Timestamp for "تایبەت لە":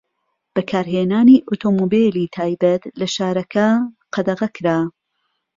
2.35-3.07